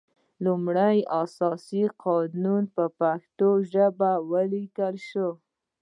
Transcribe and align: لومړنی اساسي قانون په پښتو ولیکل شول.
لومړنی 0.43 0.99
اساسي 1.23 1.83
قانون 2.03 2.63
په 2.75 2.83
پښتو 2.99 3.49
ولیکل 4.31 4.95
شول. 5.09 5.35